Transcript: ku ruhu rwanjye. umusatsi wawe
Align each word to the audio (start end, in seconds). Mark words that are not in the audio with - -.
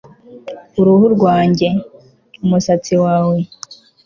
ku 0.71 0.79
ruhu 0.85 1.05
rwanjye. 1.15 1.67
umusatsi 2.43 2.93
wawe 3.03 3.37